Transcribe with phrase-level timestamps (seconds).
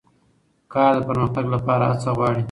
[0.73, 2.39] کار د پرمختګ لپاره هڅه غواړي